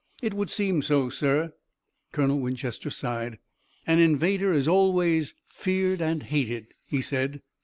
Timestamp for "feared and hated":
5.47-6.69